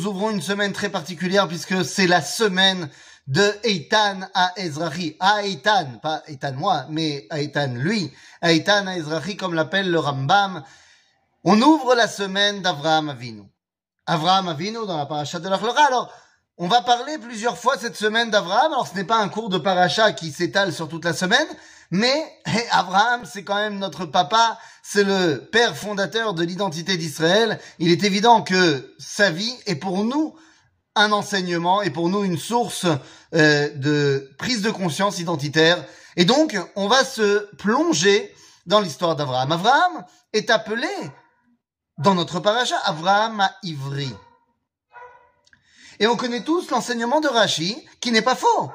[0.00, 2.88] nous ouvrons une semaine très particulière puisque c'est la semaine
[3.26, 5.14] de Eitan à Ezrahi.
[5.20, 8.10] À Eitan, pas Eitan moi, mais Eitan lui.
[8.40, 10.62] Eitan à Ezrahi comme l'appelle le Rambam.
[11.44, 13.42] On ouvre la semaine d'Avraham Avinu.
[14.06, 15.84] Avraham Avinu dans la paracha de l'Achlora.
[15.88, 16.10] Alors,
[16.56, 18.72] on va parler plusieurs fois cette semaine d'Avraham.
[18.72, 21.48] Alors, ce n'est pas un cours de paracha qui s'étale sur toute la semaine,
[21.90, 22.32] mais
[22.70, 27.58] Abraham, c'est quand même notre papa, c'est le père fondateur de l'identité d'Israël.
[27.78, 30.36] Il est évident que sa vie est pour nous
[30.94, 32.86] un enseignement et pour nous une source
[33.34, 35.84] euh, de prise de conscience identitaire.
[36.16, 38.34] Et donc, on va se plonger
[38.66, 39.52] dans l'histoire d'Abraham.
[39.52, 40.88] Abraham est appelé
[41.98, 44.12] dans notre paracha Abraham à Ivry.
[45.98, 48.70] Et on connaît tous l'enseignement de Rashi, qui n'est pas faux,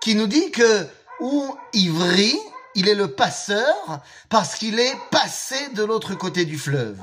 [0.00, 0.88] qui nous dit que
[1.20, 2.38] ou Ivry,
[2.74, 7.00] il est le passeur parce qu'il est passé de l'autre côté du fleuve.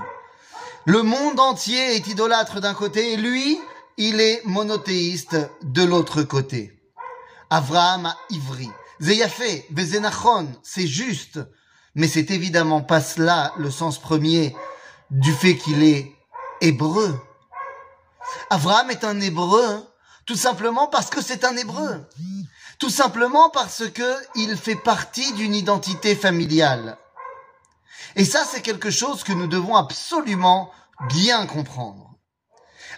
[0.85, 3.59] Le monde entier est idolâtre d'un côté et lui,
[3.97, 6.79] il est monothéiste de l'autre côté.
[7.49, 8.69] Avraham a Ivry.
[8.99, 11.39] Zeyafé, Bezenachon, c'est juste,
[11.95, 14.55] mais c'est évidemment pas cela le sens premier
[15.09, 16.11] du fait qu'il est
[16.61, 17.19] hébreu.
[18.49, 19.85] Avraham est un hébreu,
[20.25, 22.05] tout simplement parce que c'est un hébreu.
[22.79, 26.97] Tout simplement parce que il fait partie d'une identité familiale.
[28.15, 30.71] Et ça, c'est quelque chose que nous devons absolument
[31.09, 32.15] bien comprendre.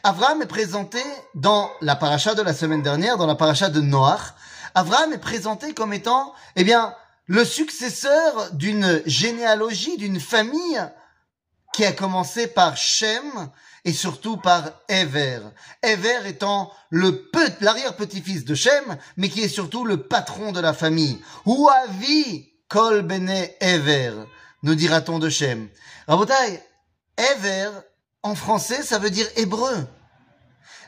[0.03, 1.01] Abraham est présenté
[1.33, 4.33] dans la paracha de la semaine dernière, dans la paracha de Noach.
[4.75, 6.93] Abraham est présenté comme étant, eh bien,
[7.27, 10.83] le successeur d'une généalogie, d'une famille
[11.75, 13.49] qui a commencé par Shem
[13.83, 15.41] et surtout par Ever.
[15.83, 21.19] Ever étant le l'arrière-petit-fils de Shem, mais qui est surtout le patron de la famille.
[21.45, 24.13] Ouavi kol bene Ever,
[24.63, 25.67] nous dira-t-on de Shem.
[26.07, 26.63] Rabotai,
[27.17, 27.71] Ever,
[28.23, 29.85] en français, ça veut dire hébreu.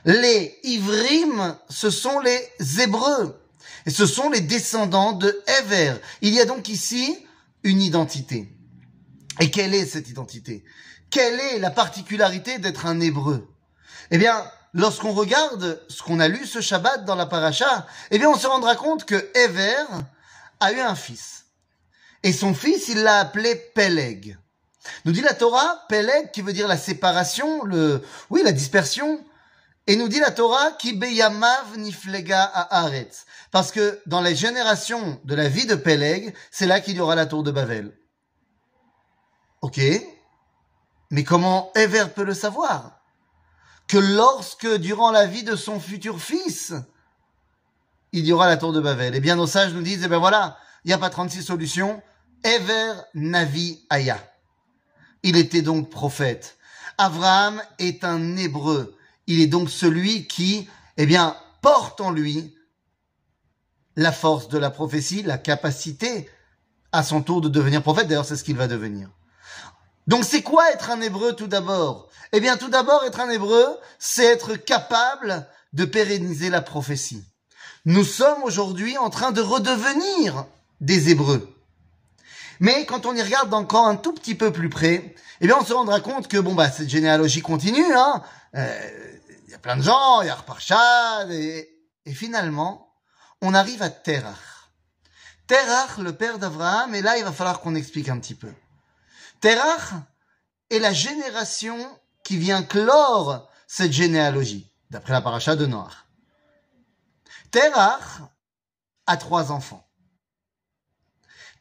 [0.06, 2.50] Les Ivrim, ce sont les
[2.82, 3.38] Hébreux.
[3.86, 5.96] Et ce sont les descendants de Ever.
[6.22, 7.18] Il y a donc ici
[7.64, 8.57] une identité.
[9.40, 10.64] Et quelle est cette identité?
[11.10, 13.48] Quelle est la particularité d'être un hébreu?
[14.12, 18.30] Eh bien, lorsqu'on regarde ce qu'on a lu ce Shabbat dans la paracha, eh bien,
[18.30, 19.86] on se rendra compte que Ever
[20.60, 21.46] a eu un fils.
[22.24, 24.38] Et son fils, il l'a appelé Peleg.
[25.06, 29.24] Nous dit la Torah, Peleg, qui veut dire la séparation, le, oui, la dispersion.
[29.86, 33.26] Et nous dit la Torah, qui beyamav niflega à Aretz.
[33.52, 37.16] Parce que dans les générations de la vie de Peleg, c'est là qu'il y aura
[37.16, 37.94] la tour de Babel.
[39.68, 39.82] Ok,
[41.12, 43.02] mais comment Ever peut le savoir?
[43.90, 46.74] Que lorsque, durant la vie de son futur fils,
[48.14, 49.14] il y aura la tour de Babel.
[49.14, 52.02] Eh bien, nos sages nous disent, eh bien voilà, il n'y a pas 36 solutions.
[52.46, 54.18] Ever Navi Aya.
[55.22, 56.58] Il était donc prophète.
[56.98, 58.96] Abraham est un hébreu.
[59.28, 62.56] Il est donc celui qui, eh bien, porte en lui
[63.98, 66.30] la force de la prophétie, la capacité
[66.94, 68.08] à son tour de devenir prophète.
[68.08, 69.10] D'ailleurs, c'est ce qu'il va devenir.
[70.08, 72.10] Donc c'est quoi être un hébreu tout d'abord?
[72.32, 73.66] Eh bien tout d'abord être un hébreu,
[74.00, 77.24] c'est être capable de pérenniser la prophétie.
[77.86, 80.46] Nous sommes aujourd'hui en train de redevenir
[80.82, 81.54] des hébreux.
[82.60, 85.66] Mais quand on y regarde encore un tout petit peu plus près, eh bien on
[85.66, 88.24] se rendra compte que bon bah cette généalogie continue, hein.
[88.56, 88.90] Euh,
[89.46, 91.70] il y a plein de gens, il y a Arparchad, et,
[92.14, 92.94] finalement
[93.42, 94.38] on arrive à Terach.
[95.46, 98.52] Terach, le père d'Abraham, et là il va falloir qu'on explique un petit peu.
[99.40, 99.94] Terach
[100.70, 101.78] est la génération
[102.24, 106.06] qui vient clore cette généalogie, d'après la paracha de Noir.
[107.52, 108.22] Terach
[109.06, 109.88] a trois enfants.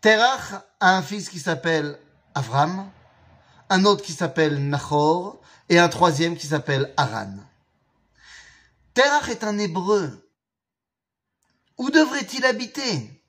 [0.00, 1.98] Terach a un fils qui s'appelle
[2.34, 2.90] Avram,
[3.68, 7.34] un autre qui s'appelle Nachor et un troisième qui s'appelle Aran.
[8.94, 10.30] Terach est un hébreu.
[11.76, 13.22] Où devrait-il habiter?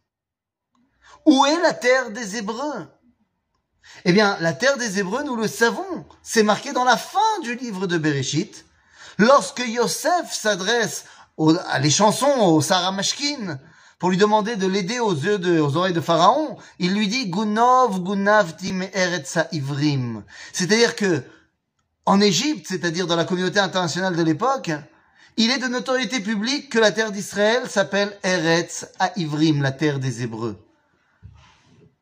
[1.26, 2.88] Où est la terre des Hébreux?
[4.06, 7.56] Eh bien, la terre des Hébreux, nous le savons, c'est marqué dans la fin du
[7.56, 8.66] livre de Bereshit.
[9.18, 11.06] Lorsque Yosef s'adresse
[11.68, 13.60] à les chansons au Sarah Mashkin
[14.00, 17.30] pour lui demander de l'aider aux yeux de, aux oreilles de Pharaon, il lui dit
[17.30, 20.24] Gunov Gunavtim Eretza Ivrim.
[20.54, 21.24] C'est-à-dire que,
[22.06, 24.72] en Égypte, c'est-à-dire dans la communauté internationale de l'époque,
[25.36, 30.24] il est de notoriété publique que la terre d'Israël s'appelle Eretz Ivrim, la terre des
[30.24, 30.67] Hébreux.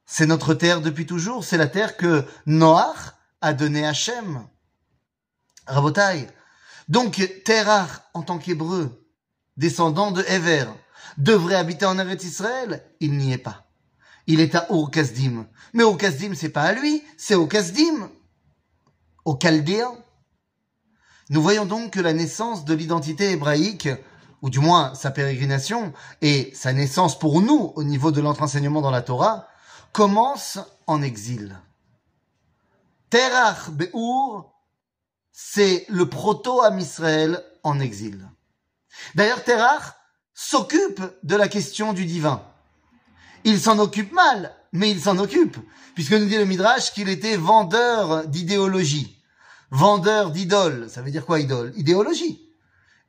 [0.05, 1.43] C'est notre terre depuis toujours.
[1.43, 4.47] C'est la terre que Noach a donnée à Shem.
[5.67, 6.27] Rabotai.
[6.87, 9.07] Donc, Terach, en tant qu'hébreu,
[9.57, 10.65] descendant de Ever,
[11.17, 12.83] devrait habiter en Eretz Israël.
[12.99, 13.65] Il n'y est pas.
[14.27, 15.47] Il est à Ur-Kasdim.
[15.73, 18.09] Mais Ur-Kasdim, c'est pas à lui, c'est au Kasdim.
[19.23, 19.97] Au Chaldéen.
[21.31, 23.89] Nous voyons donc que la naissance de l'identité hébraïque,
[24.43, 28.81] ou du moins sa pérégrination, et sa naissance pour nous au niveau de notre enseignement
[28.81, 29.47] dans la Torah,
[29.95, 31.57] commence en exil.
[33.09, 34.51] Terach Be'ur,
[35.31, 38.27] c'est le proto-Am Israël en exil.
[39.15, 39.93] D'ailleurs, Terach
[40.33, 42.43] s'occupe de la question du divin.
[43.45, 45.57] Il s'en occupe mal, mais il s'en occupe,
[45.93, 49.23] puisque nous dit le Midrash qu'il était vendeur d'idéologie,
[49.71, 50.89] vendeur d'idoles.
[50.89, 51.71] Ça veut dire quoi idole?
[51.77, 52.44] Idéologie.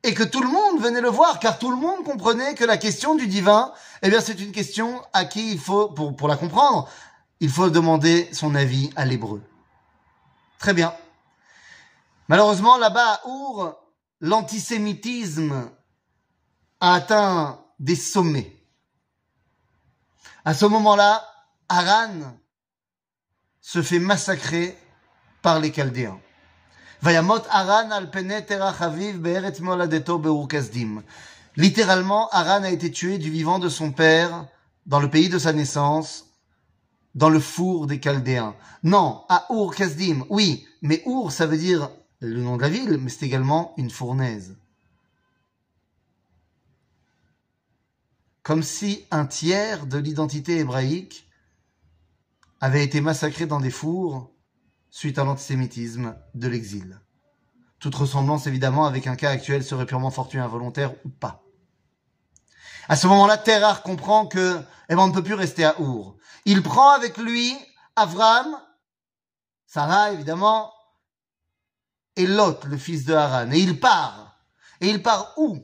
[0.07, 2.77] Et que tout le monde venait le voir, car tout le monde comprenait que la
[2.77, 6.89] question du divin, eh bien, c'est une question à qui il faut, pour, la comprendre,
[7.41, 9.43] il faut demander son avis à l'hébreu.
[10.59, 10.93] Très bien.
[12.29, 13.75] Malheureusement, là-bas à Our,
[14.21, 15.71] l'antisémitisme
[16.79, 18.55] a atteint des sommets.
[20.45, 21.29] À ce moment-là,
[21.67, 22.37] Aran
[23.59, 24.77] se fait massacrer
[25.41, 26.21] par les Chaldéens.
[27.01, 28.09] Vayamot Aran al
[31.55, 34.47] Littéralement, Aran a été tué du vivant de son père
[34.85, 36.25] dans le pays de sa naissance,
[37.13, 38.55] dans le four des Chaldéens.
[38.83, 39.73] Non, à Ur
[40.29, 41.89] oui, mais Ur, ça veut dire
[42.19, 44.55] le nom de la ville, mais c'est également une fournaise.
[48.43, 51.27] Comme si un tiers de l'identité hébraïque
[52.61, 54.31] avait été massacré dans des fours
[54.89, 56.99] suite à l'antisémitisme de l'exil.
[57.79, 61.43] Toute ressemblance évidemment avec un cas actuel serait purement fortuit, involontaire ou pas.
[62.89, 66.15] À ce moment-là, Terrar comprend que, eh ben, on ne peut plus rester à Our.
[66.45, 67.55] Il prend avec lui
[67.95, 68.57] Avram,
[69.65, 70.71] Sarah évidemment,
[72.15, 73.51] et Lot, le fils de Haran.
[73.51, 74.39] Et il part.
[74.81, 75.59] Et il part où?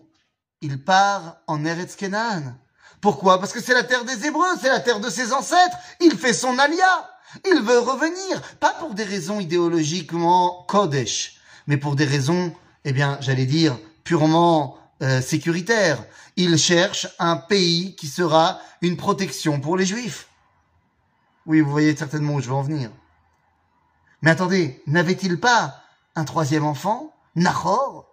[0.62, 2.56] Il part en Eretz Kenan.
[3.02, 3.40] Pourquoi?
[3.40, 5.78] Parce que c'est la terre des Hébreux, c'est la terre de ses ancêtres.
[6.00, 7.10] Il fait son alia.
[7.46, 11.38] Il veut revenir, pas pour des raisons idéologiquement Kodesh,
[11.68, 12.54] mais pour des raisons,
[12.86, 16.04] eh bien, j'allais dire, purement euh, sécuritaires.
[16.36, 20.28] Il cherche un pays qui sera une protection pour les Juifs.
[21.46, 22.90] Oui, vous voyez certainement où je veux en venir.
[24.22, 25.82] Mais attendez, n'avait-il pas
[26.16, 28.10] un troisième enfant, Nahor.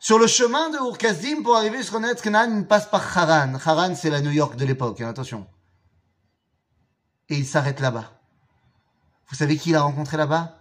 [0.00, 3.54] Sur le chemin de Urkazim pour arriver sur Netz il passe par Haran.
[3.64, 5.46] Haran, c'est la New York de l'époque, hein, attention.
[7.28, 8.13] Et il s'arrête là-bas.
[9.28, 10.60] Vous savez qui il a rencontré là-bas?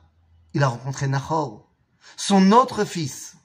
[0.53, 1.67] Il a rencontré Nahor,
[2.15, 3.35] son autre fils,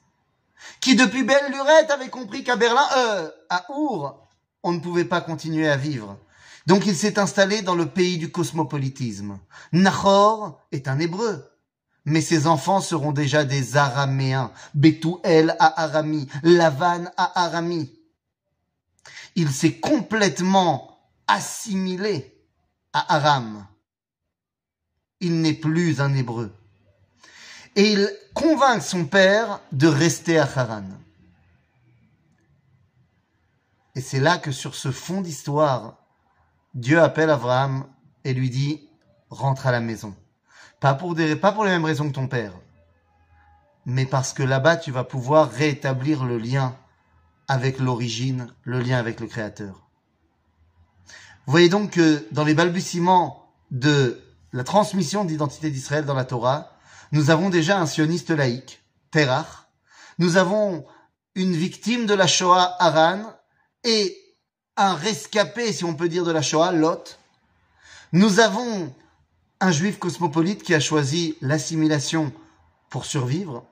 [0.79, 4.27] qui depuis belle lurette avait compris qu'à Berlin, euh, à Our,
[4.63, 6.17] on ne pouvait pas continuer à vivre.
[6.67, 9.39] Donc il s'est installé dans le pays du cosmopolitisme.
[9.71, 11.49] Nahor est un hébreu
[12.09, 14.51] mais ses enfants seront déjà des Araméens.
[14.73, 17.93] Bethuel à Arami, Lavan à Arami.
[19.35, 22.35] Il s'est complètement assimilé
[22.93, 23.65] à Aram.
[25.19, 26.53] Il n'est plus un Hébreu.
[27.75, 30.85] Et il convainc son père de rester à Haran.
[33.95, 35.97] Et c'est là que sur ce fond d'histoire,
[36.73, 37.85] Dieu appelle Abraham
[38.23, 38.89] et lui dit,
[39.29, 40.15] rentre à la maison.
[40.79, 42.53] Pas pour, les mêmes raisons que ton père,
[43.85, 46.75] mais parce que là-bas, tu vas pouvoir rétablir le lien
[47.47, 49.89] avec l'origine, le lien avec le Créateur.
[51.47, 54.21] Voyez donc que dans les balbutiements de
[54.53, 56.71] la transmission d'identité d'Israël dans la Torah,
[57.11, 59.67] nous avons déjà un sioniste laïque, Terach,
[60.17, 60.85] nous avons
[61.35, 63.33] une victime de la Shoah, Aran,
[63.83, 64.17] et
[64.75, 67.19] un rescapé, si on peut dire, de la Shoah, Lot.
[68.11, 68.93] Nous avons
[69.59, 72.31] un juif cosmopolite qui a choisi l'assimilation
[72.89, 73.63] pour survivre.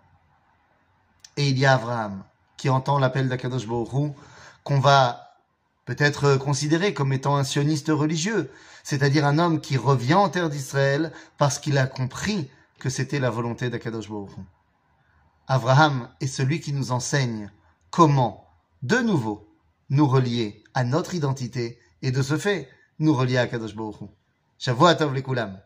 [1.37, 2.23] Et il y a Abraham
[2.55, 4.13] qui entend l'appel d'Akadosh Baruch
[4.63, 5.26] qu'on va
[5.87, 8.51] peut-être considérer comme étant un sioniste religieux,
[8.83, 13.29] c'est-à-dire un homme qui revient en terre d'Israël parce qu'il a compris que c'était la
[13.29, 14.31] volonté d'Akadosh Baruch
[15.47, 17.49] Abraham est celui qui nous enseigne
[17.89, 18.45] comment,
[18.83, 19.47] de nouveau,
[19.89, 22.67] nous relier à notre identité et de ce fait,
[22.99, 24.07] nous relier à Kadosh Baruch Hu.
[25.13, 25.57] Lekulam.